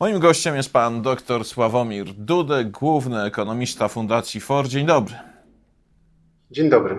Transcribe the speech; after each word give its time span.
Moim 0.00 0.18
gościem 0.18 0.56
jest 0.56 0.72
pan 0.72 1.02
dr 1.02 1.44
Sławomir 1.44 2.06
Dudek, 2.06 2.70
główny 2.70 3.22
ekonomista 3.22 3.88
Fundacji 3.88 4.40
FOR. 4.40 4.68
Dzień 4.68 4.86
dobry. 4.86 5.14
Dzień 6.50 6.70
dobry. 6.70 6.98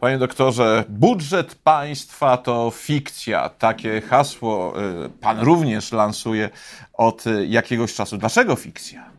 Panie 0.00 0.18
doktorze, 0.18 0.84
budżet 0.88 1.54
państwa 1.54 2.36
to 2.36 2.70
fikcja. 2.74 3.48
Takie 3.48 4.00
hasło 4.00 4.74
y, 5.06 5.10
pan 5.20 5.40
również 5.40 5.92
lansuje 5.92 6.50
od 6.92 7.24
jakiegoś 7.46 7.94
czasu. 7.94 8.18
Dlaczego 8.18 8.56
fikcja? 8.56 9.10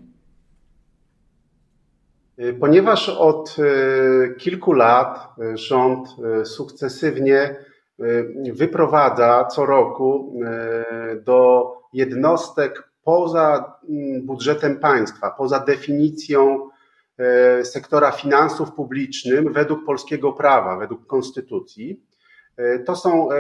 Ponieważ 2.60 3.10
od 3.10 3.56
y, 3.60 4.36
kilku 4.38 4.74
lat 4.74 5.36
rząd 5.54 6.08
y, 6.42 6.46
sukcesywnie 6.46 7.56
wyprowadza 8.54 9.46
co 9.46 9.66
roku 9.66 10.34
do 11.26 11.66
jednostek 11.94 12.89
poza 13.04 13.74
mm, 13.90 14.26
budżetem 14.26 14.80
państwa, 14.80 15.32
poza 15.32 15.60
definicją 15.60 16.70
e, 17.18 17.66
sektora 17.66 18.12
finansów 18.12 18.72
publicznych 18.72 19.52
według 19.52 19.86
polskiego 19.86 20.34
prawa, 20.34 20.78
według 20.78 21.08
konstytucji. 21.08 22.04
E, 22.58 22.80
to 22.80 22.96
są 22.96 23.32
e, 23.32 23.38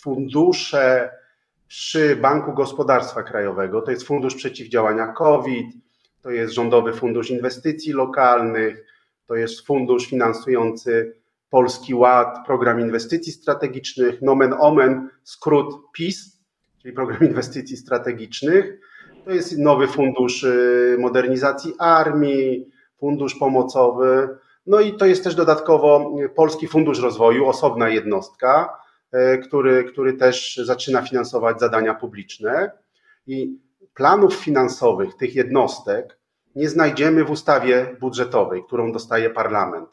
fundusze 0.00 1.10
przy 1.68 2.16
Banku 2.16 2.52
Gospodarstwa 2.52 3.22
Krajowego, 3.22 3.82
to 3.82 3.90
jest 3.90 4.06
Fundusz 4.06 4.34
Przeciwdziałania 4.34 5.12
COVID, 5.12 5.66
to 6.22 6.30
jest 6.30 6.54
Rządowy 6.54 6.92
Fundusz 6.92 7.30
Inwestycji 7.30 7.92
Lokalnych, 7.92 8.84
to 9.26 9.34
jest 9.34 9.66
fundusz 9.66 10.06
finansujący 10.06 11.14
Polski 11.50 11.94
Ład, 11.94 12.46
Program 12.46 12.80
Inwestycji 12.80 13.32
Strategicznych, 13.32 14.22
nomen 14.22 14.54
omen, 14.58 15.08
skrót 15.22 15.74
PIS, 15.92 16.37
czyli 16.88 16.96
Program 16.96 17.24
Inwestycji 17.28 17.76
Strategicznych. 17.76 18.80
To 19.24 19.30
jest 19.30 19.58
nowy 19.58 19.86
fundusz 19.86 20.42
y, 20.42 20.96
modernizacji 20.98 21.74
armii, 21.78 22.70
fundusz 23.00 23.34
pomocowy. 23.34 24.28
No 24.66 24.80
i 24.80 24.96
to 24.96 25.06
jest 25.06 25.24
też 25.24 25.34
dodatkowo 25.34 26.14
Polski 26.34 26.68
Fundusz 26.68 27.00
Rozwoju, 27.00 27.46
osobna 27.46 27.88
jednostka, 27.88 28.78
y, 29.14 29.38
który, 29.38 29.84
który 29.84 30.12
też 30.12 30.56
zaczyna 30.64 31.02
finansować 31.02 31.60
zadania 31.60 31.94
publiczne. 31.94 32.70
I 33.26 33.58
planów 33.94 34.34
finansowych 34.34 35.16
tych 35.16 35.34
jednostek 35.34 36.18
nie 36.54 36.68
znajdziemy 36.68 37.24
w 37.24 37.30
ustawie 37.30 37.96
budżetowej, 38.00 38.64
którą 38.66 38.92
dostaje 38.92 39.30
parlament. 39.30 39.88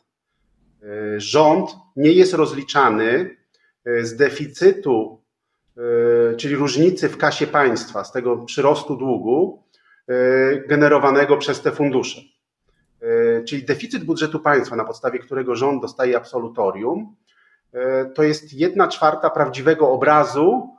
Y, 0.84 1.20
rząd 1.20 1.70
nie 1.96 2.12
jest 2.12 2.34
rozliczany 2.34 3.38
z 4.02 4.16
deficytu 4.16 5.25
czyli 6.38 6.56
różnicy 6.56 7.10
w 7.10 7.18
kasie 7.18 7.48
państwa, 7.48 8.04
z 8.04 8.12
tego 8.12 8.38
przyrostu 8.38 8.96
długu 8.96 9.64
e, 10.08 10.16
generowanego 10.68 11.38
przez 11.38 11.62
te 11.62 11.72
fundusze. 11.72 12.22
E, 13.02 13.44
czyli 13.44 13.64
deficyt 13.64 14.04
budżetu 14.04 14.40
państwa, 14.40 14.76
na 14.76 14.86
podstawie 14.86 15.20
którego 15.20 15.56
rząd 15.56 15.82
dostaje 15.82 16.18
absolutorium, 16.18 17.16
to 18.16 18.24
jest 18.24 18.54
jedna 18.54 18.88
czwarta 18.88 19.30
prawdziwego 19.30 19.92
obrazu 19.92 20.70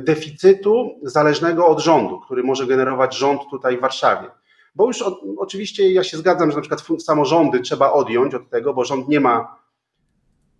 deficytu 0.00 0.90
zależnego 1.02 1.66
od 1.66 1.80
rządu, 1.80 2.20
który 2.20 2.42
może 2.42 2.66
generować 2.66 3.16
rząd 3.16 3.40
tutaj 3.50 3.78
w 3.78 3.80
Warszawie. 3.80 4.30
Bo 4.74 4.86
już 4.86 5.04
oczywiście 5.38 5.92
ja 5.92 6.04
się 6.04 6.16
zgadzam, 6.16 6.50
że 6.50 6.56
na 6.56 6.60
przykład 6.60 7.02
samorządy 7.02 7.60
trzeba 7.60 7.92
odjąć 7.92 8.34
od 8.34 8.50
tego, 8.50 8.74
bo 8.74 8.84
rząd 8.84 9.08
nie 9.08 9.20
ma 9.20 9.63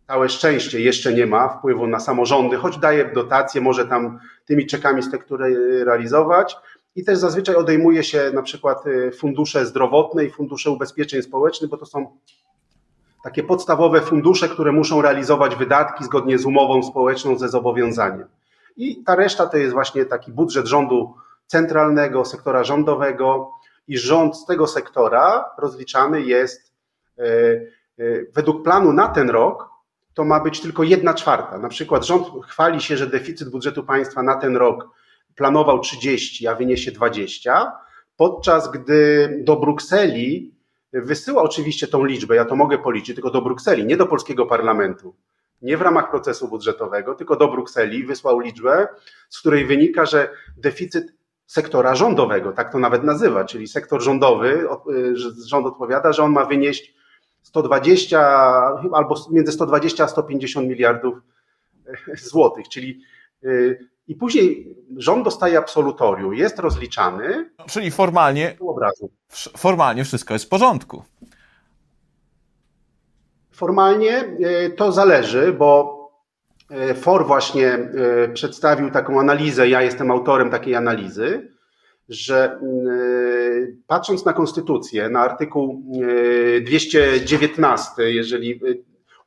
Całe 0.07 0.29
szczęście 0.29 0.81
jeszcze 0.81 1.13
nie 1.13 1.27
ma 1.27 1.49
wpływu 1.49 1.87
na 1.87 2.01
samorządy, 2.01 2.57
choć 2.57 2.79
daje 2.79 3.05
dotacje, 3.05 3.61
może 3.61 3.87
tam 3.87 4.19
tymi 4.45 4.67
czekami 4.67 5.03
z 5.03 5.11
tektury 5.11 5.85
realizować. 5.85 6.57
I 6.97 7.05
też 7.05 7.19
zazwyczaj 7.19 7.55
odejmuje 7.55 8.05
się 8.05 8.31
na 8.35 8.43
przykład 8.43 8.87
y, 8.87 9.13
fundusze 9.13 9.67
zdrowotne 9.67 10.25
i 10.25 10.31
fundusze 10.31 10.71
ubezpieczeń 10.71 11.23
społecznych, 11.23 11.71
bo 11.71 11.77
to 11.77 11.87
są 11.87 12.19
takie 13.25 13.43
podstawowe 13.43 14.01
fundusze, 14.01 14.49
które 14.49 14.73
muszą 14.73 15.03
realizować 15.03 15.57
wydatki 15.57 16.05
zgodnie 16.05 16.39
z 16.39 16.45
umową 16.45 16.83
społeczną 16.83 17.39
ze 17.39 17.49
zobowiązaniem. 17.49 18.29
I 18.77 19.05
ta 19.05 19.15
reszta 19.15 19.47
to 19.47 19.57
jest 19.57 19.73
właśnie 19.73 20.05
taki 20.05 20.33
budżet 20.33 20.67
rządu 20.67 21.15
centralnego, 21.47 22.25
sektora 22.25 22.65
rządowego 22.65 23.51
i 23.89 23.99
rząd 23.99 24.37
z 24.37 24.47
tego 24.47 24.67
sektora 24.67 25.45
rozliczany 25.59 26.23
jest 26.23 26.73
y, 27.19 27.23
y, 27.99 28.31
według 28.35 28.65
planu 28.65 28.93
na 28.93 29.09
ten 29.09 29.31
rok 29.31 29.74
to 30.15 30.25
ma 30.25 30.41
być 30.41 30.61
tylko 30.61 30.83
jedna 30.83 31.15
czwarta. 31.15 31.59
Na 31.59 31.69
przykład 31.69 32.07
rząd 32.07 32.27
chwali 32.47 32.81
się, 32.81 32.97
że 32.97 33.07
deficyt 33.07 33.49
budżetu 33.49 33.85
państwa 33.85 34.23
na 34.23 34.37
ten 34.37 34.57
rok 34.57 34.89
planował 35.35 35.81
30, 35.81 36.47
a 36.47 36.55
wyniesie 36.55 36.93
20, 36.93 37.73
podczas 38.17 38.71
gdy 38.71 39.29
do 39.45 39.57
Brukseli 39.57 40.55
wysyła 40.93 41.43
oczywiście 41.43 41.87
tą 41.87 42.05
liczbę, 42.05 42.37
ja 42.37 42.45
to 42.45 42.57
mogę 42.57 42.79
policzyć, 42.79 43.15
tylko 43.15 43.31
do 43.31 43.43
Brukseli, 43.43 43.87
nie 43.87 43.97
do 43.97 44.07
polskiego 44.07 44.47
parlamentu, 44.47 45.15
nie 45.63 45.77
w 45.77 45.83
ramach 45.83 46.11
procesu 46.11 46.49
budżetowego, 46.49 47.15
tylko 47.15 47.37
do 47.37 47.49
Brukseli 47.49 48.05
wysłał 48.05 48.41
liczbę, 48.41 48.89
z 49.29 49.41
której 49.41 49.67
wynika, 49.67 50.07
że 50.07 50.31
deficyt 50.57 51.13
sektora 51.47 51.95
rządowego, 51.95 52.53
tak 52.53 52.73
to 52.73 52.79
nawet 52.79 53.05
nazywa, 53.05 53.45
czyli 53.45 53.69
sektor 53.69 54.03
rządowy, 54.03 54.69
rząd 55.47 55.67
odpowiada, 55.67 56.13
że 56.13 56.23
on 56.23 56.33
ma 56.33 56.45
wynieść 56.45 56.94
120 57.45 58.21
albo 58.93 59.15
między 59.31 59.53
120 59.53 60.05
a 60.05 60.09
150 60.09 60.69
miliardów 60.69 61.15
e, 61.87 62.17
złotych, 62.17 62.69
czyli 62.69 63.01
e, 63.45 63.49
i 64.09 64.15
później 64.15 64.77
rząd 64.97 65.25
dostaje 65.25 65.59
absolutorium, 65.59 66.35
jest 66.35 66.59
rozliczany. 66.59 67.51
Czyli 67.67 67.91
formalnie, 67.91 68.57
formalnie 69.57 70.05
wszystko 70.05 70.35
jest 70.35 70.45
w 70.45 70.49
porządku. 70.49 71.03
Formalnie 73.53 74.17
e, 74.19 74.71
to 74.71 74.93
zależy, 74.93 75.53
bo 75.53 75.95
FOR 76.95 77.27
właśnie 77.27 77.79
przedstawił 78.35 78.91
taką 78.91 79.21
analizę, 79.21 79.69
ja 79.69 79.83
jestem 79.83 80.11
autorem 80.11 80.51
takiej 80.51 80.75
analizy, 80.75 81.54
że 82.09 82.59
mm, 82.63 83.83
patrząc 83.87 84.25
na 84.25 84.33
konstytucję, 84.33 85.09
na 85.09 85.21
artykuł 85.21 85.83
219, 86.67 88.03
e, 88.03 88.13
jeżeli 88.13 88.53
e, 88.53 88.59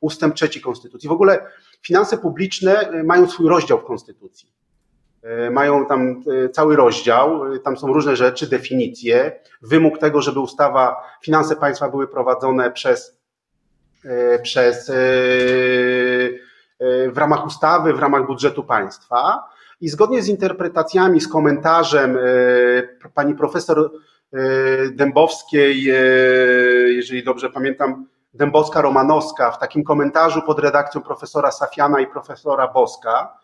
ustęp 0.00 0.34
trzeci 0.34 0.60
konstytucji, 0.60 1.08
w 1.08 1.12
ogóle 1.12 1.46
finanse 1.82 2.18
publiczne 2.18 3.02
mają 3.04 3.28
swój 3.28 3.48
rozdział 3.48 3.78
w 3.78 3.84
konstytucji. 3.84 4.58
Mają 5.50 5.86
tam 5.86 6.22
cały 6.52 6.76
rozdział, 6.76 7.58
tam 7.58 7.76
są 7.76 7.92
różne 7.92 8.16
rzeczy, 8.16 8.46
definicje, 8.46 9.40
wymóg 9.62 9.98
tego, 9.98 10.22
żeby 10.22 10.40
ustawa, 10.40 10.96
finanse 11.22 11.56
państwa 11.56 11.88
były 11.88 12.08
prowadzone 12.08 12.70
przez, 12.70 13.18
przez 14.42 14.90
w 17.12 17.14
ramach 17.16 17.46
ustawy, 17.46 17.92
w 17.92 17.98
ramach 17.98 18.26
budżetu 18.26 18.64
państwa. 18.64 19.48
I 19.80 19.88
zgodnie 19.88 20.22
z 20.22 20.28
interpretacjami, 20.28 21.20
z 21.20 21.28
komentarzem 21.28 22.16
e, 22.16 23.08
pani 23.14 23.34
profesor 23.34 23.90
e, 24.32 24.38
Dębowskiej, 24.90 25.90
e, 25.90 25.94
jeżeli 26.92 27.24
dobrze 27.24 27.50
pamiętam, 27.50 28.06
Dębowska-Romanowska, 28.34 29.52
w 29.52 29.58
takim 29.58 29.84
komentarzu 29.84 30.42
pod 30.42 30.58
redakcją 30.58 31.00
profesora 31.00 31.50
Safiana 31.50 32.00
i 32.00 32.06
profesora 32.06 32.68
Boska, 32.68 33.38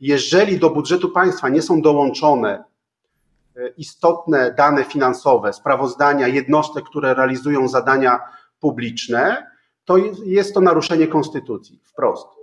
jeżeli 0.00 0.58
do 0.58 0.70
budżetu 0.70 1.10
państwa 1.10 1.48
nie 1.48 1.62
są 1.62 1.82
dołączone 1.82 2.64
istotne 3.76 4.54
dane 4.54 4.84
finansowe, 4.84 5.52
sprawozdania 5.52 6.28
jednostek, 6.28 6.84
które 6.84 7.14
realizują 7.14 7.68
zadania 7.68 8.20
publiczne, 8.60 9.46
to 9.84 9.96
jest 10.24 10.54
to 10.54 10.60
naruszenie 10.60 11.06
konstytucji 11.06 11.80
wprost. 11.84 12.41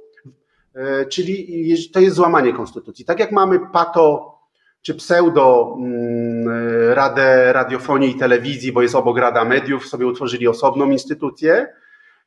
E, 0.76 1.06
czyli 1.06 1.76
to 1.94 2.00
jest 2.00 2.16
złamanie 2.16 2.54
konstytucji. 2.54 3.06
Tak 3.06 3.20
jak 3.20 3.32
mamy 3.32 3.60
pato 3.74 4.36
czy 4.82 4.96
pseudo 4.96 5.76
mm, 5.80 6.48
Radę 6.94 7.54
Radiofonii 7.54 8.10
i 8.10 8.20
Telewizji, 8.20 8.72
bo 8.72 8.82
jest 8.82 8.96
obok 8.96 9.18
Rada 9.18 9.46
Mediów, 9.46 9.88
sobie 9.88 10.08
utworzyli 10.08 10.48
osobną 10.48 10.90
instytucję, 10.90 11.68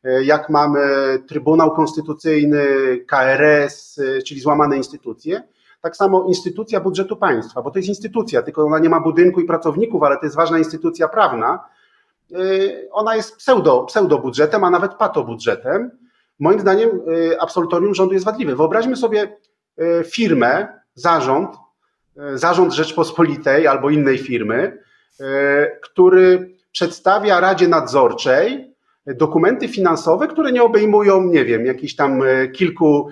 e, 0.05 0.25
jak 0.25 0.51
mamy 0.51 0.81
Trybunał 1.29 1.71
Konstytucyjny, 1.71 2.65
KRS, 3.07 3.99
e, 3.99 4.23
czyli 4.23 4.41
złamane 4.41 4.77
instytucje, 4.77 5.43
tak 5.81 5.97
samo 5.97 6.25
instytucja 6.29 6.81
budżetu 6.81 7.17
państwa, 7.17 7.63
bo 7.63 7.71
to 7.71 7.79
jest 7.79 7.89
instytucja, 7.89 8.43
tylko 8.43 8.65
ona 8.65 8.79
nie 8.79 8.89
ma 8.89 9.01
budynku 9.01 9.41
i 9.41 9.45
pracowników, 9.45 10.03
ale 10.03 10.17
to 10.17 10.27
jest 10.27 10.37
ważna 10.37 10.59
instytucja 10.59 11.09
prawna. 11.09 11.65
Ona 12.93 13.17
jest 13.17 13.37
pseudo, 13.37 13.85
pseudo 13.85 14.19
budżetem, 14.19 14.65
a 14.65 14.71
nawet 14.71 14.95
pato 14.95 15.25
budżetem 15.25 15.91
moim 16.39 16.61
zdaniem 16.61 16.91
y, 16.91 17.41
absolutorium 17.41 17.95
rządu 17.95 18.15
jest 18.15 18.27
wadliwe. 18.27 18.57
Wyobraźmy 18.57 18.97
sobie 18.97 19.23
y, 19.23 20.05
firmę, 20.05 20.69
zarząd, 20.95 21.57
y, 22.35 22.39
zarząd 22.39 22.73
Rzeczpospolitej 22.73 23.67
albo 23.67 23.91
innej 23.91 24.19
firmy, 24.19 24.83
który 25.83 26.51
przedstawia 26.73 27.41
Radzie 27.41 27.69
Nadzorczej 27.69 28.75
dokumenty 29.07 29.69
finansowe, 29.69 30.29
które 30.29 30.53
nie 30.53 30.63
obejmują, 30.63 31.23
nie 31.23 31.45
wiem, 31.45 31.67
jakichś 31.67 31.95
tam 31.95 32.23
kilku 32.53 33.09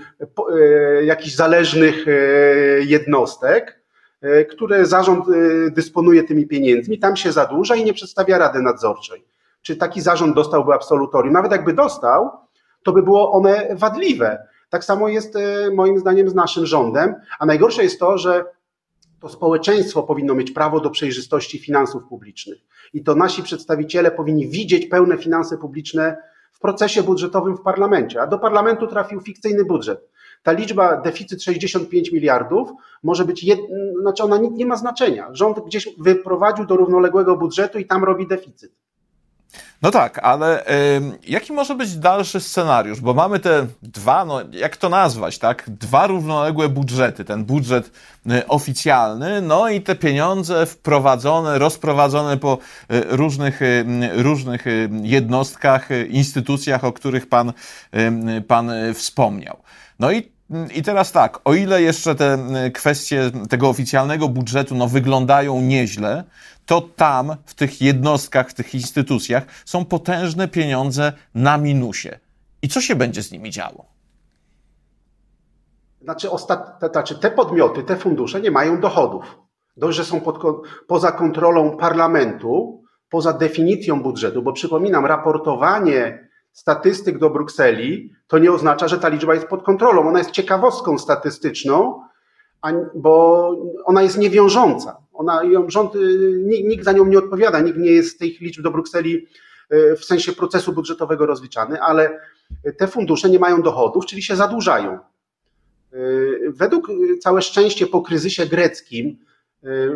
jakichś 1.02 1.34
zależnych 1.34 2.06
jednostek, 2.80 3.80
które 4.50 4.86
zarząd 4.86 5.24
dysponuje 5.70 6.22
tymi 6.22 6.46
pieniędzmi, 6.46 6.98
tam 6.98 7.16
się 7.16 7.32
zadłuża 7.32 7.76
i 7.76 7.84
nie 7.84 7.92
przedstawia 7.92 8.38
Rady 8.38 8.62
Nadzorczej. 8.62 9.24
Czy 9.62 9.76
taki 9.76 10.00
zarząd 10.00 10.34
dostałby 10.34 10.72
absolutorium? 10.72 11.32
Nawet 11.32 11.52
jakby 11.52 11.72
dostał, 11.72 12.30
to 12.82 12.92
by 12.92 13.02
było 13.02 13.32
one 13.32 13.68
wadliwe. 13.74 14.46
Tak 14.70 14.84
samo 14.84 15.08
jest 15.08 15.34
moim 15.74 15.98
zdaniem 15.98 16.30
z 16.30 16.34
naszym 16.34 16.66
rządem, 16.66 17.14
a 17.38 17.46
najgorsze 17.46 17.82
jest 17.82 18.00
to, 18.00 18.18
że 18.18 18.44
to 19.20 19.28
społeczeństwo 19.28 20.02
powinno 20.02 20.34
mieć 20.34 20.50
prawo 20.50 20.80
do 20.80 20.90
przejrzystości 20.90 21.58
finansów 21.58 22.02
publicznych. 22.04 22.58
I 22.92 23.04
to 23.04 23.14
nasi 23.14 23.42
przedstawiciele 23.42 24.10
powinni 24.10 24.48
widzieć 24.48 24.86
pełne 24.86 25.18
finanse 25.18 25.58
publiczne 25.58 26.16
w 26.52 26.60
procesie 26.60 27.02
budżetowym 27.02 27.56
w 27.56 27.60
parlamencie. 27.60 28.22
A 28.22 28.26
do 28.26 28.38
parlamentu 28.38 28.86
trafił 28.86 29.20
fikcyjny 29.20 29.64
budżet. 29.64 30.08
Ta 30.42 30.52
liczba, 30.52 31.00
deficyt 31.00 31.42
65 31.42 32.12
miliardów, 32.12 32.70
może 33.02 33.24
być, 33.24 33.44
jed... 33.44 33.60
znaczy 34.00 34.22
ona 34.22 34.38
nie 34.38 34.66
ma 34.66 34.76
znaczenia. 34.76 35.28
Rząd 35.32 35.60
gdzieś 35.66 35.88
wyprowadził 35.98 36.66
do 36.66 36.76
równoległego 36.76 37.36
budżetu 37.36 37.78
i 37.78 37.86
tam 37.86 38.04
robi 38.04 38.26
deficyt. 38.26 38.72
No 39.82 39.90
tak, 39.90 40.18
ale 40.18 40.66
y, 40.66 41.00
jaki 41.26 41.52
może 41.52 41.74
być 41.74 41.96
dalszy 41.96 42.40
scenariusz? 42.40 43.00
Bo 43.00 43.14
mamy 43.14 43.38
te 43.38 43.66
dwa, 43.82 44.24
no 44.24 44.40
jak 44.52 44.76
to 44.76 44.88
nazwać, 44.88 45.38
tak? 45.38 45.70
Dwa 45.70 46.06
równoległe 46.06 46.68
budżety. 46.68 47.24
Ten 47.24 47.44
budżet 47.44 47.90
y, 48.26 48.46
oficjalny, 48.46 49.42
no 49.42 49.68
i 49.68 49.80
te 49.80 49.94
pieniądze 49.94 50.66
wprowadzone, 50.66 51.58
rozprowadzone 51.58 52.36
po 52.36 52.58
y, 52.92 53.04
różnych, 53.08 53.62
y, 53.62 53.84
różnych 54.12 54.66
y, 54.66 54.90
jednostkach, 55.02 55.90
y, 55.90 56.06
instytucjach, 56.06 56.84
o 56.84 56.92
których 56.92 57.28
pan, 57.28 57.52
pan 58.48 58.70
wspomniał. 58.94 59.56
No 59.98 60.12
i 60.12 60.32
i 60.74 60.82
teraz 60.82 61.12
tak, 61.12 61.40
o 61.44 61.54
ile 61.54 61.82
jeszcze 61.82 62.14
te 62.14 62.38
kwestie 62.74 63.30
tego 63.48 63.68
oficjalnego 63.68 64.28
budżetu 64.28 64.74
no, 64.74 64.88
wyglądają 64.88 65.60
nieźle, 65.60 66.24
to 66.66 66.80
tam, 66.80 67.36
w 67.46 67.54
tych 67.54 67.80
jednostkach, 67.80 68.50
w 68.50 68.54
tych 68.54 68.74
instytucjach 68.74 69.44
są 69.64 69.84
potężne 69.84 70.48
pieniądze 70.48 71.12
na 71.34 71.58
minusie. 71.58 72.08
I 72.62 72.68
co 72.68 72.80
się 72.80 72.96
będzie 72.96 73.22
z 73.22 73.32
nimi 73.32 73.50
działo? 73.50 73.86
Znaczy, 76.02 76.30
ostat... 76.30 76.80
znaczy 76.92 77.18
te 77.18 77.30
podmioty, 77.30 77.82
te 77.82 77.96
fundusze 77.96 78.40
nie 78.40 78.50
mają 78.50 78.80
dochodów. 78.80 79.38
Dość, 79.76 79.96
że 79.96 80.04
są 80.04 80.20
pod... 80.20 80.38
poza 80.86 81.12
kontrolą 81.12 81.76
parlamentu, 81.76 82.82
poza 83.10 83.32
definicją 83.32 84.02
budżetu, 84.02 84.42
bo 84.42 84.52
przypominam, 84.52 85.06
raportowanie 85.06 86.29
statystyk 86.52 87.18
do 87.18 87.30
Brukseli 87.30 88.12
to 88.28 88.38
nie 88.38 88.52
oznacza, 88.52 88.88
że 88.88 88.98
ta 88.98 89.08
liczba 89.08 89.34
jest 89.34 89.46
pod 89.46 89.62
kontrolą. 89.62 90.08
Ona 90.08 90.18
jest 90.18 90.30
ciekawostką 90.30 90.98
statystyczną, 90.98 92.02
bo 92.94 93.50
ona 93.84 94.02
jest 94.02 94.18
niewiążąca. 94.18 94.96
Ona, 95.12 95.42
rząd, 95.66 95.96
y, 95.96 96.44
nikt 96.64 96.84
za 96.84 96.92
nią 96.92 97.06
nie 97.06 97.18
odpowiada, 97.18 97.60
nikt 97.60 97.78
nie 97.78 97.90
jest 97.90 98.10
z 98.10 98.16
tych 98.16 98.40
liczb 98.40 98.62
do 98.62 98.70
Brukseli 98.70 99.26
y, 99.72 99.96
w 99.96 100.04
sensie 100.04 100.32
procesu 100.32 100.72
budżetowego 100.72 101.26
rozliczany, 101.26 101.80
ale 101.82 102.20
te 102.78 102.86
fundusze 102.86 103.30
nie 103.30 103.38
mają 103.38 103.62
dochodów, 103.62 104.06
czyli 104.06 104.22
się 104.22 104.36
zadłużają. 104.36 104.98
Y, 105.94 106.52
według 106.54 106.88
całe 107.20 107.42
szczęście 107.42 107.86
po 107.86 108.02
kryzysie 108.02 108.46
greckim, 108.46 109.16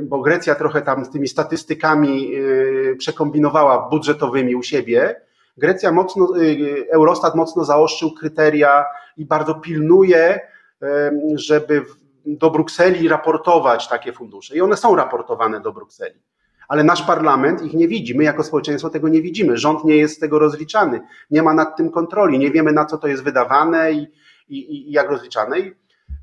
bo 0.02 0.20
Grecja 0.20 0.54
trochę 0.54 0.82
tam 0.82 1.04
z 1.04 1.10
tymi 1.10 1.28
statystykami 1.28 2.32
przekombinowała 2.98 3.88
budżetowymi 3.88 4.54
u 4.54 4.62
siebie, 4.62 5.20
Grecja 5.56 5.92
mocno, 5.92 6.28
Eurostat 6.92 7.34
mocno 7.34 7.64
zaostrzył 7.64 8.12
kryteria 8.12 8.84
i 9.16 9.26
bardzo 9.26 9.54
pilnuje, 9.54 10.40
żeby 11.34 11.84
do 12.26 12.50
Brukseli 12.50 13.08
raportować 13.08 13.88
takie 13.88 14.12
fundusze. 14.12 14.56
I 14.56 14.60
one 14.60 14.76
są 14.76 14.96
raportowane 14.96 15.60
do 15.60 15.72
Brukseli. 15.72 16.20
Ale 16.68 16.84
nasz 16.84 17.02
parlament 17.02 17.62
ich 17.62 17.74
nie 17.74 17.88
widzi. 17.88 18.16
My 18.16 18.24
jako 18.24 18.44
społeczeństwo 18.44 18.90
tego 18.90 19.08
nie 19.08 19.22
widzimy. 19.22 19.58
Rząd 19.58 19.84
nie 19.84 19.96
jest 19.96 20.16
z 20.16 20.18
tego 20.18 20.38
rozliczany. 20.38 21.00
Nie 21.30 21.42
ma 21.42 21.54
nad 21.54 21.76
tym 21.76 21.90
kontroli. 21.90 22.38
Nie 22.38 22.50
wiemy 22.50 22.72
na 22.72 22.84
co 22.84 22.98
to 22.98 23.08
jest 23.08 23.22
wydawane 23.22 23.92
i, 23.92 24.06
i, 24.48 24.88
i 24.88 24.92
jak 24.92 25.10
rozliczane. 25.10 25.60
I 25.60 25.74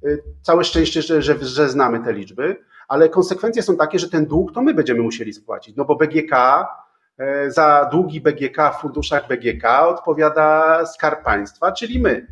y, 0.05 0.23
całe 0.41 0.63
szczęście, 0.63 1.01
że, 1.01 1.21
że, 1.21 1.35
że 1.41 1.69
znamy 1.69 1.99
te 1.99 2.13
liczby, 2.13 2.63
ale 2.87 3.09
konsekwencje 3.09 3.63
są 3.63 3.77
takie, 3.77 3.99
że 3.99 4.09
ten 4.09 4.25
dług 4.25 4.53
to 4.53 4.61
my 4.61 4.73
będziemy 4.73 5.01
musieli 5.01 5.33
spłacić. 5.33 5.75
No 5.75 5.85
bo 5.85 5.95
BGK 5.95 6.31
za 7.47 7.89
długi 7.91 8.21
BGK 8.21 8.57
w 8.77 8.81
funduszach 8.81 9.27
BGK 9.27 9.87
odpowiada 9.87 10.85
Skarb 10.85 11.23
Państwa, 11.23 11.71
czyli 11.71 11.99
my. 11.99 12.27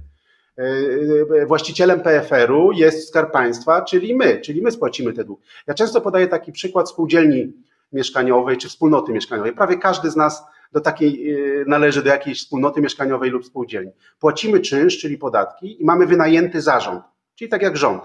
E, 0.60 1.42
e, 1.42 1.46
właścicielem 1.46 2.00
PFR-u 2.00 2.72
jest 2.72 3.08
Skarb 3.08 3.32
Państwa, 3.32 3.82
czyli 3.82 4.16
my, 4.16 4.42
czyli 4.42 4.62
my 4.62 4.72
spłacimy 4.72 5.14
te 5.14 5.24
dług. 5.24 5.42
Ja 5.68 5.74
często 5.74 6.02
podaję 6.02 6.28
taki 6.28 6.52
przykład 6.52 6.90
spółdzielni 6.90 7.54
mieszkaniowej 7.94 8.58
czy 8.58 8.70
wspólnoty 8.70 9.14
mieszkaniowej. 9.14 9.54
Prawie 9.54 9.78
każdy 9.78 10.12
z 10.12 10.16
nas 10.16 10.44
do 10.72 10.82
takiej 10.82 11.34
e, 11.34 11.66
należy 11.68 12.04
do 12.04 12.10
jakiejś 12.10 12.40
wspólnoty 12.40 12.82
mieszkaniowej 12.82 13.30
lub 13.30 13.46
spółdzielni. 13.46 13.92
Płacimy 14.20 14.60
czynsz, 14.60 14.98
czyli 14.98 15.18
podatki 15.18 15.82
i 15.82 15.86
mamy 15.86 16.06
wynajęty 16.06 16.62
zarząd, 16.62 17.04
czyli 17.36 17.50
tak 17.50 17.62
jak 17.62 17.78
rząd, 17.78 18.04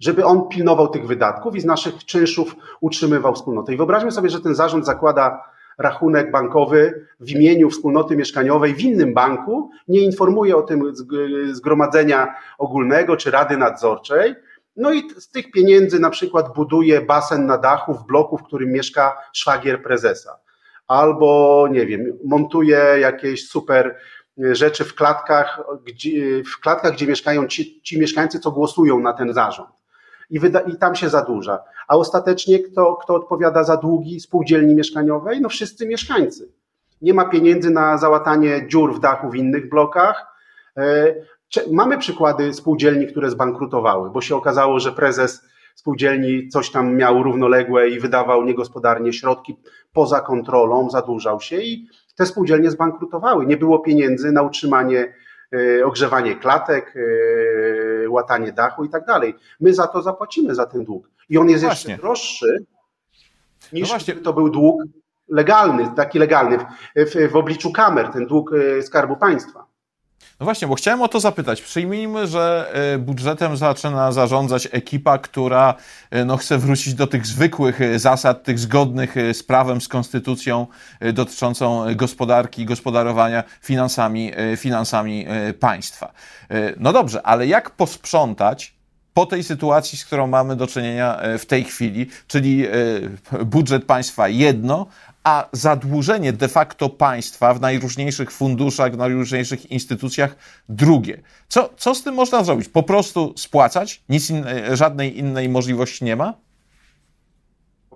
żeby 0.00 0.24
on 0.24 0.48
pilnował 0.48 0.88
tych 0.88 1.06
wydatków 1.06 1.56
i 1.56 1.60
z 1.60 1.64
naszych 1.64 2.04
czynszów 2.04 2.56
utrzymywał 2.80 3.34
wspólnotę. 3.34 3.74
I 3.74 3.76
wyobraźmy 3.76 4.12
sobie, 4.12 4.30
że 4.30 4.40
ten 4.40 4.54
zarząd 4.54 4.86
zakłada 4.86 5.53
rachunek 5.78 6.30
bankowy 6.30 7.06
w 7.20 7.30
imieniu 7.30 7.70
wspólnoty 7.70 8.16
mieszkaniowej 8.16 8.74
w 8.74 8.80
innym 8.80 9.14
banku, 9.14 9.70
nie 9.88 10.00
informuje 10.00 10.56
o 10.56 10.62
tym 10.62 10.92
zgromadzenia 11.52 12.34
ogólnego 12.58 13.16
czy 13.16 13.30
rady 13.30 13.56
nadzorczej. 13.56 14.34
No 14.76 14.92
i 14.92 15.02
z 15.18 15.30
tych 15.30 15.50
pieniędzy 15.50 16.00
na 16.00 16.10
przykład 16.10 16.54
buduje 16.54 17.00
basen 17.00 17.46
na 17.46 17.58
dachu 17.58 17.94
w 17.94 18.06
bloku, 18.06 18.38
w 18.38 18.42
którym 18.42 18.72
mieszka 18.72 19.16
szwagier 19.32 19.82
prezesa. 19.82 20.38
Albo, 20.86 21.68
nie 21.70 21.86
wiem, 21.86 22.18
montuje 22.24 22.78
jakieś 23.00 23.48
super 23.48 23.96
rzeczy 24.38 24.84
w 24.84 24.94
klatkach, 24.94 25.60
gdzie, 25.84 26.42
w 26.44 26.60
klatkach, 26.60 26.92
gdzie 26.92 27.06
mieszkają 27.06 27.46
ci, 27.46 27.82
ci 27.82 28.00
mieszkańcy, 28.00 28.40
co 28.40 28.50
głosują 28.50 29.00
na 29.00 29.12
ten 29.12 29.32
zarząd 29.32 29.83
i, 30.30 30.40
wyda, 30.40 30.60
i 30.60 30.76
tam 30.76 30.94
się 30.94 31.08
zadłuża. 31.08 31.58
A 31.88 31.96
ostatecznie 31.96 32.58
kto, 32.58 32.96
kto 32.96 33.14
odpowiada 33.14 33.64
za 33.64 33.76
długi 33.76 34.20
spółdzielni 34.20 34.74
mieszkaniowej? 34.74 35.40
No 35.40 35.48
wszyscy 35.48 35.86
mieszkańcy. 35.86 36.48
Nie 37.02 37.14
ma 37.14 37.24
pieniędzy 37.24 37.70
na 37.70 37.98
załatanie 37.98 38.68
dziur 38.68 38.94
w 38.94 39.00
dachu 39.00 39.30
w 39.30 39.36
innych 39.36 39.68
blokach. 39.68 40.26
E, 40.76 41.14
mamy 41.72 41.98
przykłady 41.98 42.54
spółdzielni, 42.54 43.06
które 43.06 43.30
zbankrutowały, 43.30 44.10
bo 44.10 44.20
się 44.20 44.36
okazało, 44.36 44.80
że 44.80 44.92
prezes 44.92 45.44
spółdzielni 45.74 46.48
coś 46.48 46.70
tam 46.70 46.96
miał 46.96 47.22
równoległe 47.22 47.88
i 47.88 48.00
wydawał 48.00 48.44
niegospodarnie 48.44 49.12
środki 49.12 49.56
poza 49.92 50.20
kontrolą, 50.20 50.90
zadłużał 50.90 51.40
się 51.40 51.56
i 51.56 51.88
te 52.16 52.26
spółdzielnie 52.26 52.70
zbankrutowały. 52.70 53.46
Nie 53.46 53.56
było 53.56 53.78
pieniędzy 53.78 54.32
na 54.32 54.42
utrzymanie 54.42 55.14
ogrzewanie 55.84 56.36
klatek, 56.36 56.94
e, 56.96 58.08
łatanie 58.08 58.52
dachu 58.52 58.84
i 58.84 58.88
tak 58.88 59.04
dalej. 59.04 59.34
My 59.60 59.74
za 59.74 59.86
to 59.86 60.02
zapłacimy 60.02 60.54
za 60.54 60.66
ten 60.66 60.84
dług. 60.84 61.10
I 61.28 61.38
on 61.38 61.48
jest 61.48 61.64
no 61.64 61.70
jeszcze 61.70 61.96
droższy 61.96 62.64
niż 63.72 63.90
no 63.90 64.14
to 64.24 64.32
był 64.32 64.50
dług 64.50 64.82
legalny, 65.28 65.90
taki 65.96 66.18
legalny 66.18 66.58
w, 66.58 66.64
w, 66.96 67.32
w 67.32 67.36
obliczu 67.36 67.72
kamer, 67.72 68.08
ten 68.08 68.26
dług 68.26 68.50
e, 68.52 68.82
Skarbu 68.82 69.16
Państwa. 69.16 69.63
No 70.40 70.44
właśnie, 70.44 70.68
bo 70.68 70.74
chciałem 70.74 71.02
o 71.02 71.08
to 71.08 71.20
zapytać. 71.20 71.62
Przyjmijmy, 71.62 72.26
że 72.26 72.72
e, 72.94 72.98
budżetem 72.98 73.56
zaczyna 73.56 74.12
zarządzać 74.12 74.68
ekipa, 74.72 75.18
która 75.18 75.74
e, 76.10 76.24
no, 76.24 76.36
chce 76.36 76.58
wrócić 76.58 76.94
do 76.94 77.06
tych 77.06 77.26
zwykłych 77.26 77.80
e, 77.80 77.98
zasad, 77.98 78.44
tych 78.44 78.58
zgodnych 78.58 79.14
z 79.32 79.42
prawem, 79.42 79.80
z 79.80 79.88
konstytucją 79.88 80.66
dotyczącą 81.12 81.94
gospodarki 81.94 82.64
gospodarowania 82.64 83.44
finansami, 83.60 84.32
finansami 84.56 85.26
państwa. 85.60 86.12
No 86.76 86.92
dobrze, 86.92 87.22
ale 87.22 87.46
jak 87.46 87.70
posprzątać 87.70 88.74
po 89.14 89.26
tej 89.26 89.44
sytuacji, 89.44 89.98
z 89.98 90.04
którą 90.04 90.26
mamy 90.26 90.56
do 90.56 90.66
czynienia 90.66 91.20
w 91.38 91.46
tej 91.46 91.64
chwili, 91.64 92.06
czyli 92.26 92.66
budżet 93.44 93.84
państwa 93.84 94.28
jedno, 94.28 94.86
a 95.24 95.48
zadłużenie 95.52 96.32
de 96.32 96.48
facto 96.48 96.88
państwa 96.88 97.54
w 97.54 97.60
najróżniejszych 97.60 98.30
funduszach, 98.30 98.92
w 98.92 98.96
najróżniejszych 98.96 99.70
instytucjach 99.70 100.36
drugie. 100.68 101.20
Co, 101.48 101.70
co 101.76 101.94
z 101.94 102.02
tym 102.02 102.14
można 102.14 102.44
zrobić? 102.44 102.68
Po 102.68 102.82
prostu 102.82 103.34
spłacać? 103.36 104.02
Nic 104.08 104.30
in, 104.30 104.44
żadnej 104.72 105.18
innej 105.18 105.48
możliwości 105.48 106.04
nie 106.04 106.16
ma? 106.16 106.34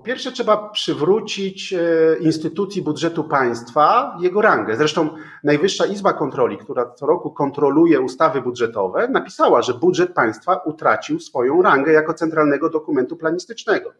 Pierwsze, 0.08 0.32
trzeba 0.32 0.68
przywrócić 0.68 1.72
e, 1.72 1.78
instytucji 2.20 2.82
budżetu 2.82 3.24
państwa 3.24 4.16
jego 4.20 4.42
rangę. 4.42 4.76
Zresztą 4.76 5.08
Najwyższa 5.44 5.86
Izba 5.86 6.12
Kontroli, 6.12 6.58
która 6.58 6.90
co 6.94 7.06
roku 7.06 7.30
kontroluje 7.30 8.00
ustawy 8.00 8.42
budżetowe, 8.42 9.08
napisała, 9.08 9.62
że 9.62 9.74
budżet 9.74 10.14
państwa 10.14 10.56
utracił 10.56 11.20
swoją 11.20 11.62
rangę 11.62 11.92
jako 11.92 12.14
centralnego 12.14 12.70
dokumentu 12.70 13.16
planistycznego. 13.16 13.92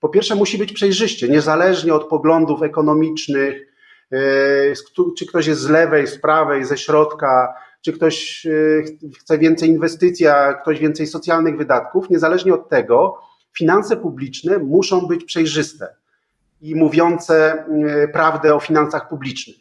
Po 0.00 0.08
pierwsze, 0.08 0.34
musi 0.34 0.58
być 0.58 0.72
przejrzyście, 0.72 1.28
niezależnie 1.28 1.94
od 1.94 2.04
poglądów 2.04 2.62
ekonomicznych, 2.62 3.74
czy 5.18 5.26
ktoś 5.26 5.46
jest 5.46 5.60
z 5.60 5.68
lewej, 5.68 6.06
z 6.06 6.18
prawej, 6.18 6.64
ze 6.64 6.78
środka, 6.78 7.54
czy 7.82 7.92
ktoś 7.92 8.46
chce 9.18 9.38
więcej 9.38 9.68
inwestycji, 9.68 10.26
a 10.26 10.54
ktoś 10.54 10.78
więcej 10.78 11.06
socjalnych 11.06 11.56
wydatków, 11.56 12.10
niezależnie 12.10 12.54
od 12.54 12.68
tego, 12.68 13.18
finanse 13.58 13.96
publiczne 13.96 14.58
muszą 14.58 15.00
być 15.00 15.24
przejrzyste 15.24 15.96
i 16.60 16.74
mówiące 16.74 17.64
prawdę 18.12 18.54
o 18.54 18.60
finansach 18.60 19.08
publicznych. 19.08 19.56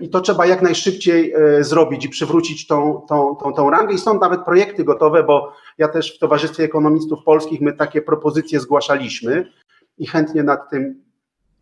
I 0.00 0.08
to 0.08 0.20
trzeba 0.20 0.46
jak 0.46 0.62
najszybciej 0.62 1.32
e, 1.32 1.64
zrobić 1.64 2.04
i 2.04 2.08
przywrócić 2.08 2.66
tą, 2.66 3.06
tą, 3.08 3.36
tą, 3.36 3.52
tą 3.52 3.70
rangę. 3.70 3.94
I 3.94 3.98
są 3.98 4.18
nawet 4.18 4.44
projekty 4.44 4.84
gotowe, 4.84 5.22
bo 5.22 5.52
ja 5.78 5.88
też 5.88 6.16
w 6.16 6.18
Towarzystwie 6.18 6.64
Ekonomistów 6.64 7.24
Polskich 7.24 7.60
my 7.60 7.72
takie 7.72 8.02
propozycje 8.02 8.60
zgłaszaliśmy 8.60 9.52
i 9.98 10.06
chętnie 10.06 10.42
nad 10.42 10.70
tym 10.70 11.02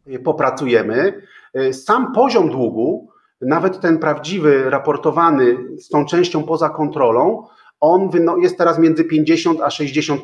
e, 0.06 0.18
popracujemy. 0.18 1.22
E, 1.54 1.72
sam 1.72 2.12
poziom 2.12 2.50
długu, 2.50 3.08
nawet 3.40 3.80
ten 3.80 3.98
prawdziwy, 3.98 4.70
raportowany 4.70 5.56
z 5.78 5.88
tą 5.88 6.04
częścią 6.04 6.42
poza 6.42 6.68
kontrolą, 6.68 7.46
on 7.80 8.10
jest 8.42 8.58
teraz 8.58 8.78
między 8.78 9.04
50 9.04 9.60
a 9.60 9.68
60%. 9.68 10.18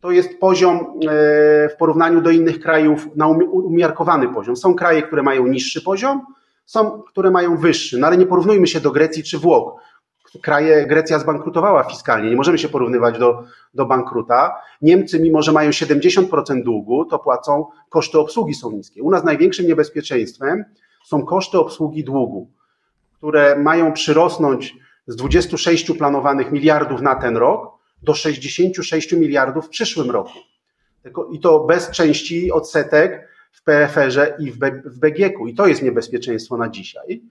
To 0.00 0.10
jest 0.10 0.38
poziom 0.38 1.00
w 1.70 1.76
porównaniu 1.78 2.20
do 2.20 2.30
innych 2.30 2.60
krajów 2.60 3.08
na 3.16 3.26
umiarkowany 3.28 4.28
poziom. 4.28 4.56
Są 4.56 4.74
kraje, 4.74 5.02
które 5.02 5.22
mają 5.22 5.46
niższy 5.46 5.82
poziom, 5.82 6.26
są, 6.66 7.02
które 7.02 7.30
mają 7.30 7.56
wyższy, 7.56 7.98
no 7.98 8.06
ale 8.06 8.16
nie 8.16 8.26
porównujmy 8.26 8.66
się 8.66 8.80
do 8.80 8.90
Grecji 8.90 9.22
czy 9.22 9.38
Włoch. 9.38 9.80
Kraje, 10.42 10.86
Grecja 10.86 11.18
zbankrutowała 11.18 11.84
fiskalnie, 11.84 12.30
nie 12.30 12.36
możemy 12.36 12.58
się 12.58 12.68
porównywać 12.68 13.18
do, 13.18 13.42
do 13.74 13.86
bankruta. 13.86 14.56
Niemcy, 14.82 15.20
mimo 15.20 15.42
że 15.42 15.52
mają 15.52 15.70
70% 15.70 16.62
długu, 16.62 17.04
to 17.04 17.18
płacą, 17.18 17.66
koszty 17.88 18.18
obsługi 18.18 18.54
są 18.54 18.72
niskie. 18.72 19.02
U 19.02 19.10
nas 19.10 19.24
największym 19.24 19.66
niebezpieczeństwem 19.66 20.64
są 21.04 21.26
koszty 21.26 21.58
obsługi 21.58 22.04
długu, 22.04 22.50
które 23.16 23.56
mają 23.56 23.92
przyrosnąć 23.92 24.76
z 25.06 25.16
26 25.16 25.92
planowanych 25.98 26.52
miliardów 26.52 27.00
na 27.00 27.14
ten 27.14 27.36
rok 27.36 27.79
do 28.02 28.14
66 28.14 29.12
miliardów 29.12 29.66
w 29.66 29.68
przyszłym 29.68 30.10
roku. 30.10 30.38
I 31.32 31.40
to 31.40 31.60
bez 31.60 31.90
części 31.90 32.52
odsetek 32.52 33.28
w 33.52 33.62
PFR-ze 33.62 34.36
i 34.38 34.50
w 34.84 34.98
BGK-u. 34.98 35.46
I 35.46 35.54
to 35.54 35.66
jest 35.66 35.82
niebezpieczeństwo 35.82 36.56
na 36.56 36.68
dzisiaj. 36.68 37.22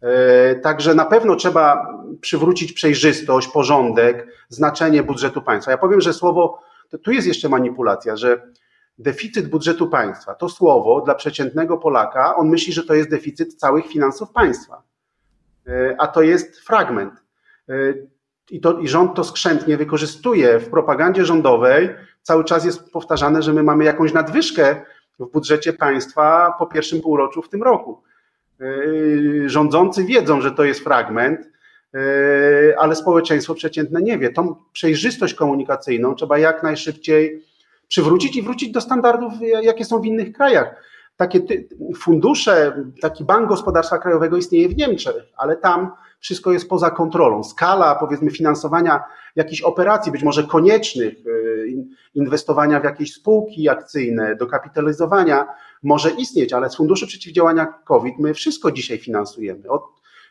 E, 0.00 0.54
także 0.54 0.94
na 0.94 1.04
pewno 1.04 1.36
trzeba 1.36 1.86
przywrócić 2.20 2.72
przejrzystość, 2.72 3.48
porządek, 3.48 4.28
znaczenie 4.48 5.02
budżetu 5.02 5.42
państwa. 5.42 5.70
Ja 5.70 5.78
powiem, 5.78 6.00
że 6.00 6.12
słowo, 6.12 6.60
tu 7.02 7.12
jest 7.12 7.26
jeszcze 7.26 7.48
manipulacja, 7.48 8.16
że 8.16 8.42
deficyt 8.98 9.48
budżetu 9.48 9.88
państwa, 9.88 10.34
to 10.34 10.48
słowo 10.48 11.00
dla 11.00 11.14
przeciętnego 11.14 11.78
Polaka, 11.78 12.36
on 12.36 12.48
myśli, 12.48 12.72
że 12.72 12.84
to 12.84 12.94
jest 12.94 13.10
deficyt 13.10 13.54
całych 13.54 13.86
finansów 13.86 14.30
państwa. 14.30 14.82
E, 15.66 15.96
a 15.98 16.06
to 16.06 16.22
jest 16.22 16.60
fragment. 16.60 17.12
I, 18.50 18.60
to, 18.60 18.78
I 18.78 18.88
rząd 18.88 19.14
to 19.14 19.24
skrzętnie 19.24 19.76
wykorzystuje. 19.76 20.58
W 20.58 20.70
propagandzie 20.70 21.24
rządowej 21.24 21.88
cały 22.22 22.44
czas 22.44 22.64
jest 22.64 22.92
powtarzane, 22.92 23.42
że 23.42 23.52
my 23.52 23.62
mamy 23.62 23.84
jakąś 23.84 24.12
nadwyżkę 24.12 24.82
w 25.18 25.32
budżecie 25.32 25.72
państwa 25.72 26.54
po 26.58 26.66
pierwszym 26.66 27.00
półroczu 27.00 27.42
w 27.42 27.48
tym 27.48 27.62
roku. 27.62 28.02
Yy, 28.60 29.48
rządzący 29.48 30.04
wiedzą, 30.04 30.40
że 30.40 30.50
to 30.50 30.64
jest 30.64 30.80
fragment, 30.80 31.40
yy, 31.92 32.00
ale 32.78 32.96
społeczeństwo 32.96 33.54
przeciętne 33.54 34.02
nie 34.02 34.18
wie. 34.18 34.30
Tą 34.30 34.56
przejrzystość 34.72 35.34
komunikacyjną 35.34 36.14
trzeba 36.14 36.38
jak 36.38 36.62
najszybciej 36.62 37.42
przywrócić 37.88 38.36
i 38.36 38.42
wrócić 38.42 38.72
do 38.72 38.80
standardów, 38.80 39.32
jakie 39.62 39.84
są 39.84 40.00
w 40.00 40.06
innych 40.06 40.32
krajach. 40.32 40.74
Takie 41.16 41.40
fundusze, 41.96 42.84
taki 43.00 43.24
bank 43.24 43.48
gospodarstwa 43.48 43.98
krajowego 43.98 44.36
istnieje 44.36 44.68
w 44.68 44.76
Niemczech, 44.76 45.24
ale 45.36 45.56
tam 45.56 45.90
wszystko 46.24 46.52
jest 46.52 46.68
poza 46.68 46.90
kontrolą. 46.90 47.44
Skala, 47.44 47.94
powiedzmy, 47.94 48.30
finansowania 48.30 49.04
jakichś 49.36 49.62
operacji, 49.62 50.12
być 50.12 50.22
może 50.22 50.44
koniecznych, 50.44 51.26
y, 51.26 51.86
inwestowania 52.14 52.80
w 52.80 52.84
jakieś 52.84 53.14
spółki 53.14 53.68
akcyjne, 53.68 54.36
dokapitalizowania, 54.36 55.46
może 55.82 56.10
istnieć, 56.10 56.52
ale 56.52 56.70
z 56.70 56.76
Funduszu 56.76 57.06
Przeciwdziałania 57.06 57.66
COVID 57.66 58.18
my 58.18 58.34
wszystko 58.34 58.72
dzisiaj 58.72 58.98
finansujemy. 58.98 59.68
Od 59.68 59.82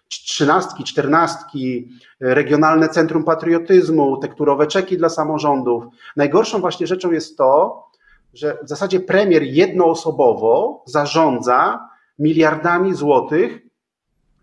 trzynastki, 0.07 0.83
czternastki, 0.83 1.89
regionalne 2.19 2.89
centrum 2.89 3.23
patriotyzmu, 3.23 4.17
tekturowe 4.17 4.67
czeki 4.67 4.97
dla 4.97 5.09
samorządów. 5.09 5.83
Najgorszą 6.15 6.59
właśnie 6.61 6.87
rzeczą 6.87 7.11
jest 7.11 7.37
to, 7.37 7.83
że 8.33 8.57
w 8.63 8.69
zasadzie 8.69 8.99
premier 8.99 9.43
jednoosobowo 9.43 10.83
zarządza 10.85 11.89
miliardami 12.19 12.95
złotych 12.95 13.61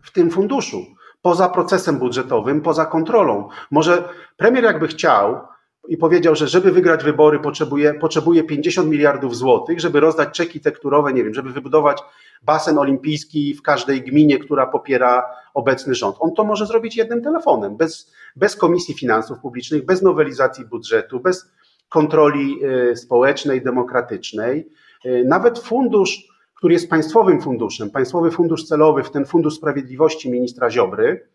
w 0.03 0.13
tym 0.13 0.31
funduszu 0.31 0.87
poza 1.23 1.49
procesem 1.49 1.99
budżetowym, 1.99 2.61
poza 2.61 2.87
kontrolą. 2.87 3.49
Może 3.71 4.09
premier 4.37 4.65
jakby 4.65 4.89
chciał 4.89 5.41
i 5.89 5.97
powiedział, 5.97 6.35
że 6.35 6.49
żeby 6.49 6.73
wygrać 6.73 7.05
wybory 7.05 7.39
potrzebuje, 7.39 7.95
potrzebuje 7.95 8.45
50 8.45 8.89
miliardów 8.89 9.37
złotych, 9.37 9.81
żeby 9.81 10.01
rozdać 10.01 10.29
czeki 10.33 10.61
tekturowe, 10.61 11.13
nie 11.13 11.25
wiem, 11.25 11.35
żeby 11.35 11.53
wybudować 11.53 12.03
basen 12.43 12.79
olimpijski 12.79 13.55
w 13.55 13.63
każdej 13.63 14.03
gminie, 14.03 14.39
która 14.39 14.67
popiera 14.67 15.23
obecny 15.55 15.95
rząd. 15.95 16.17
On 16.21 16.35
to 16.35 16.45
może 16.45 16.67
zrobić 16.67 16.97
jednym 16.97 17.23
telefonem, 17.23 17.77
bez, 17.77 18.13
bez 18.37 18.57
Komisji 18.57 18.95
Finansów 18.95 19.39
Publicznych, 19.39 19.85
bez 19.85 20.03
nowelizacji 20.03 20.65
budżetu, 20.65 21.21
bez 21.21 21.53
kontroli 21.89 22.59
y, 22.93 22.97
społecznej, 22.97 23.63
demokratycznej. 23.63 24.69
Y, 25.07 25.25
nawet 25.29 25.59
fundusz 25.59 26.30
który 26.61 26.75
jest 26.75 26.91
państwowym 26.91 27.41
funduszem, 27.41 27.91
państwowy 27.91 28.31
fundusz 28.31 28.65
celowy, 28.65 29.03
w 29.03 29.11
ten 29.11 29.25
fundusz 29.27 29.55
sprawiedliwości 29.55 30.31
ministra 30.31 30.71
Ziobry, 30.71 31.29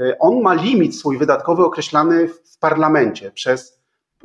e, 0.00 0.18
on 0.18 0.40
ma 0.40 0.54
limit 0.54 0.96
swój 0.96 1.18
wydatkowy 1.18 1.64
określany 1.64 2.28
w 2.28 2.58
parlamencie 2.60 3.30
przez 3.30 3.80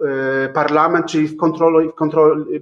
e, 0.05 0.49
parlament, 0.49 1.05
czyli 1.05 1.27
w 1.27 1.33
w 1.33 1.37
kontroli, 1.95 2.59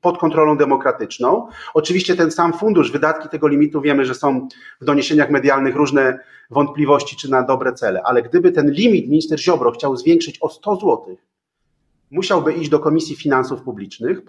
pod 0.00 0.18
kontrolą 0.18 0.56
demokratyczną. 0.56 1.48
Oczywiście 1.74 2.16
ten 2.16 2.30
sam 2.30 2.52
fundusz, 2.52 2.92
wydatki 2.92 3.28
tego 3.28 3.48
limitu 3.48 3.80
wiemy, 3.80 4.04
że 4.04 4.14
są 4.14 4.48
w 4.80 4.84
doniesieniach 4.84 5.30
medialnych 5.30 5.76
różne 5.76 6.18
wątpliwości, 6.50 7.16
czy 7.16 7.30
na 7.30 7.42
dobre 7.42 7.72
cele, 7.72 8.02
ale 8.04 8.22
gdyby 8.22 8.52
ten 8.52 8.70
limit 8.70 9.08
minister 9.08 9.40
Ziobro 9.40 9.70
chciał 9.70 9.96
zwiększyć 9.96 10.38
o 10.40 10.48
100 10.48 10.74
zł, 10.74 11.16
musiałby 12.10 12.52
iść 12.52 12.70
do 12.70 12.78
Komisji 12.78 13.16
Finansów 13.16 13.62
Publicznych, 13.62 14.20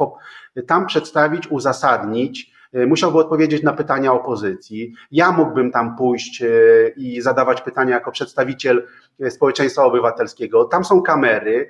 tam 0.68 0.86
przedstawić, 0.86 1.48
uzasadnić, 1.48 2.54
E, 2.63 2.63
musiałby 2.88 3.18
odpowiedzieć 3.18 3.64
na 3.64 3.74
pytania 3.74 4.14
opozycji. 4.14 4.94
Ja 5.12 5.32
mógłbym 5.32 5.72
tam 5.72 5.96
pójść 5.96 6.42
e, 6.42 6.48
i 6.98 7.22
zadawać 7.22 7.62
pytania 7.62 7.94
jako 7.94 8.12
przedstawiciel 8.12 8.88
e, 9.20 9.32
społeczeństwa 9.32 9.84
obywatelskiego. 9.84 10.66
Tam 10.66 10.86
są 10.86 11.02
kamery. 11.02 11.70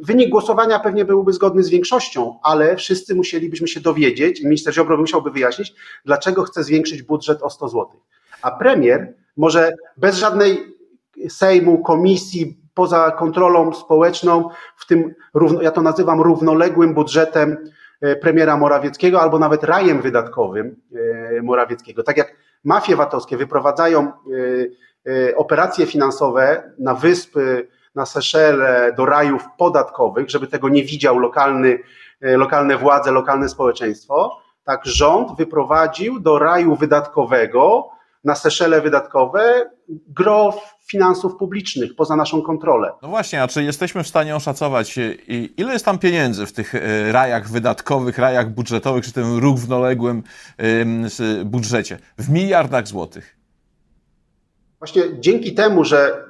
Wynik 0.00 0.30
głosowania 0.30 0.80
pewnie 0.80 1.04
byłby 1.04 1.32
zgodny 1.32 1.62
z 1.62 1.68
większością, 1.68 2.38
ale 2.42 2.76
wszyscy 2.76 3.14
musielibyśmy 3.14 3.68
się 3.68 3.80
dowiedzieć, 3.80 4.42
minister 4.42 4.74
Ziobro 4.74 4.96
musiałby 4.96 5.30
wyjaśnić, 5.30 5.74
dlaczego 6.04 6.42
chce 6.42 6.62
zwiększyć 6.62 7.02
budżet 7.02 7.42
o 7.42 7.50
100 7.50 7.68
zł. 7.68 7.86
A 8.42 8.50
premier 8.50 9.14
może 9.36 9.72
bez 9.96 10.16
żadnej 10.16 10.76
Sejmu, 11.28 11.82
komisji, 11.82 12.60
poza 12.74 13.10
kontrolą 13.10 13.74
społeczną, 13.74 14.48
w 14.76 14.86
tym, 14.86 15.14
ja 15.62 15.70
to 15.70 15.82
nazywam 15.82 16.20
równoległym 16.20 16.94
budżetem 16.94 17.56
E, 17.56 17.70
premiera 18.20 18.56
Morawieckiego 18.56 19.20
albo 19.20 19.38
nawet 19.38 19.64
rajem 19.64 20.02
wydatkowym 20.02 20.76
e, 21.38 21.42
Morawieckiego. 21.42 22.02
Tak 22.02 22.16
jak 22.16 22.36
mafie 22.64 22.96
VAT-owskie 22.96 23.36
wyprowadzają 23.36 24.12
e, 25.06 25.36
operacje 25.36 25.86
finansowe 25.86 26.72
na 26.78 26.94
wyspy, 26.94 27.68
na 27.94 28.06
Seszele, 28.06 28.92
do 28.96 29.06
rajów 29.06 29.44
podatkowych, 29.58 30.30
żeby 30.30 30.46
tego 30.46 30.68
nie 30.68 30.84
widział 30.84 31.18
lokalny, 31.18 31.78
lokalne 32.20 32.76
władze, 32.76 33.10
lokalne 33.10 33.48
społeczeństwo, 33.48 34.40
tak 34.64 34.80
rząd 34.84 35.36
wyprowadził 35.36 36.20
do 36.20 36.38
raju 36.38 36.76
wydatkowego 36.76 37.88
na 38.26 38.34
Seszele 38.34 38.80
wydatkowe 38.80 39.70
gro 40.08 40.54
finansów 40.90 41.36
publicznych 41.36 41.96
poza 41.96 42.16
naszą 42.16 42.42
kontrolę. 42.42 42.92
No 43.02 43.08
właśnie, 43.08 43.42
a 43.42 43.48
czy 43.48 43.62
jesteśmy 43.62 44.02
w 44.02 44.08
stanie 44.08 44.36
oszacować, 44.36 44.98
e, 44.98 45.14
ile 45.56 45.72
jest 45.72 45.84
tam 45.84 45.98
pieniędzy 45.98 46.46
w 46.46 46.52
tych 46.52 46.74
e, 46.74 47.12
rajach 47.12 47.48
wydatkowych, 47.50 48.18
rajach 48.18 48.50
budżetowych, 48.50 49.04
czy 49.04 49.12
tym 49.12 49.38
równoległym 49.38 50.22
budżecie? 51.44 51.98
W 52.18 52.30
miliardach 52.30 52.88
złotych. 52.88 53.36
Właśnie 54.78 55.02
dzięki 55.20 55.54
temu, 55.54 55.84
że 55.84 56.24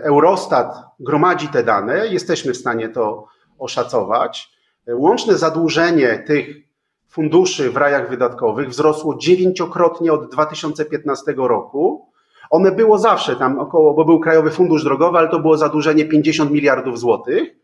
e, 0.00 0.04
Eurostat 0.04 0.74
gromadzi 1.00 1.48
te 1.48 1.62
dane, 1.62 2.06
jesteśmy 2.06 2.52
w 2.52 2.56
stanie 2.56 2.88
to 2.88 3.26
oszacować. 3.58 4.50
Łączne 4.88 5.38
zadłużenie 5.38 6.18
tych 6.26 6.67
funduszy 7.08 7.70
w 7.70 7.76
rajach 7.76 8.10
wydatkowych 8.10 8.68
wzrosło 8.68 9.16
dziewięciokrotnie 9.18 10.12
od 10.12 10.32
2015 10.32 11.34
roku 11.36 12.08
one 12.50 12.72
było 12.72 12.98
zawsze 12.98 13.36
tam 13.36 13.58
około, 13.58 13.94
bo 13.94 14.04
był 14.04 14.20
Krajowy 14.20 14.50
Fundusz 14.50 14.84
Drogowy, 14.84 15.18
ale 15.18 15.28
to 15.28 15.38
było 15.38 15.56
zadłużenie 15.56 16.04
50 16.04 16.50
miliardów 16.50 16.98
złotych. 16.98 17.56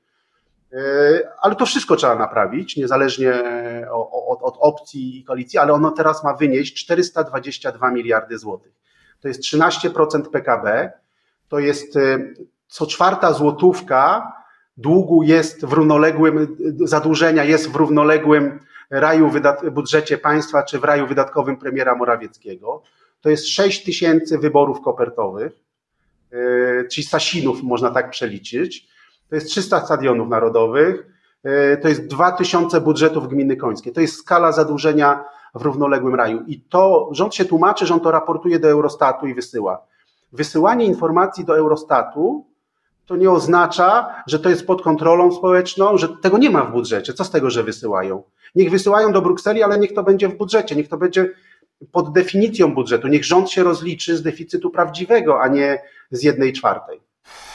E, 0.72 0.78
ale 1.40 1.56
to 1.56 1.66
wszystko 1.66 1.96
trzeba 1.96 2.14
naprawić, 2.14 2.76
niezależnie 2.76 3.32
od, 4.28 4.42
od 4.42 4.56
opcji 4.60 5.18
i 5.18 5.24
koalicji, 5.24 5.58
ale 5.58 5.72
ono 5.72 5.90
teraz 5.90 6.24
ma 6.24 6.34
wynieść 6.34 6.74
422 6.74 7.90
miliardy 7.90 8.38
złotych. 8.38 8.72
To 9.20 9.28
jest 9.28 9.40
13% 9.40 10.30
PKB, 10.30 10.92
to 11.48 11.58
jest 11.58 11.96
y, 11.96 12.34
co 12.68 12.86
czwarta 12.86 13.32
złotówka 13.32 14.32
długu 14.76 15.22
jest 15.22 15.66
w 15.66 15.72
równoległym, 15.72 16.56
zadłużenia 16.84 17.44
jest 17.44 17.70
w 17.70 17.76
równoległym 17.76 18.60
raju 18.90 19.30
budżecie 19.72 20.18
państwa 20.18 20.62
czy 20.62 20.78
w 20.78 20.84
raju 20.84 21.06
wydatkowym 21.06 21.56
premiera 21.56 21.94
Morawieckiego. 21.94 22.82
To 23.20 23.30
jest 23.30 23.48
6 23.48 23.84
tysięcy 23.84 24.38
wyborów 24.38 24.80
kopertowych, 24.80 25.52
yy, 26.32 26.88
czyli 26.92 27.06
Sasinów 27.06 27.62
można 27.62 27.90
tak 27.90 28.10
przeliczyć. 28.10 28.88
To 29.28 29.34
jest 29.34 29.46
300 29.46 29.84
stadionów 29.84 30.28
narodowych, 30.28 31.06
yy, 31.44 31.78
to 31.82 31.88
jest 31.88 32.06
2000 32.06 32.80
budżetów 32.80 33.28
gminy 33.28 33.56
końskie. 33.56 33.92
To 33.92 34.00
jest 34.00 34.16
skala 34.16 34.52
zadłużenia 34.52 35.24
w 35.54 35.62
równoległym 35.62 36.14
raju. 36.14 36.42
I 36.46 36.60
to 36.60 37.08
rząd 37.12 37.34
się 37.34 37.44
tłumaczy, 37.44 37.86
że 37.86 37.94
on 37.94 38.00
to 38.00 38.10
raportuje 38.10 38.58
do 38.58 38.68
Eurostatu 38.68 39.26
i 39.26 39.34
wysyła. 39.34 39.86
Wysyłanie 40.32 40.84
informacji 40.84 41.44
do 41.44 41.58
Eurostatu 41.58 42.46
to 43.06 43.16
nie 43.16 43.30
oznacza, 43.30 44.14
że 44.26 44.38
to 44.38 44.50
jest 44.50 44.66
pod 44.66 44.82
kontrolą 44.82 45.32
społeczną, 45.32 45.98
że 45.98 46.08
tego 46.08 46.38
nie 46.38 46.50
ma 46.50 46.64
w 46.64 46.72
budżecie. 46.72 47.12
Co 47.12 47.24
z 47.24 47.30
tego, 47.30 47.50
że 47.50 47.62
wysyłają? 47.62 48.22
Niech 48.54 48.70
wysyłają 48.70 49.12
do 49.12 49.22
Brukseli, 49.22 49.62
ale 49.62 49.78
niech 49.78 49.94
to 49.94 50.02
będzie 50.02 50.28
w 50.28 50.36
budżecie, 50.36 50.76
niech 50.76 50.88
to 50.88 50.96
będzie 50.96 51.30
pod 51.92 52.12
definicją 52.12 52.74
budżetu. 52.74 53.08
Niech 53.08 53.24
rząd 53.24 53.50
się 53.50 53.62
rozliczy 53.62 54.16
z 54.16 54.22
deficytu 54.22 54.70
prawdziwego, 54.70 55.40
a 55.40 55.48
nie 55.48 55.82
z 56.10 56.22
jednej 56.22 56.52
czwartej. 56.52 57.00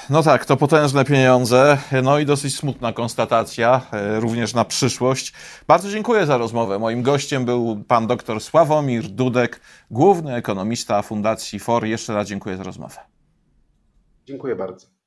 No 0.09 0.23
tak, 0.23 0.45
to 0.45 0.57
potężne 0.57 1.05
pieniądze, 1.05 1.77
no 2.03 2.19
i 2.19 2.25
dosyć 2.25 2.57
smutna 2.57 2.93
konstatacja, 2.93 3.81
e, 3.91 4.19
również 4.19 4.53
na 4.53 4.65
przyszłość. 4.65 5.33
Bardzo 5.67 5.89
dziękuję 5.89 6.25
za 6.25 6.37
rozmowę. 6.37 6.79
Moim 6.79 7.01
gościem 7.01 7.45
był 7.45 7.83
pan 7.87 8.07
dr 8.07 8.41
Sławomir 8.41 9.03
Dudek, 9.03 9.61
główny 9.91 10.35
ekonomista 10.35 11.01
Fundacji 11.01 11.59
FOR. 11.59 11.85
Jeszcze 11.85 12.13
raz 12.13 12.27
dziękuję 12.27 12.57
za 12.57 12.63
rozmowę. 12.63 12.95
Dziękuję 14.25 14.55
bardzo. 14.55 14.98